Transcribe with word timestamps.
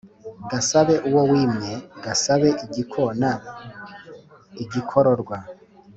gasabe 0.51 0.95
uwo 1.09 1.21
wimye; 1.31 1.73
gasabe 2.03 2.49
igikona 2.65 3.29
igikororwa; 4.63 5.37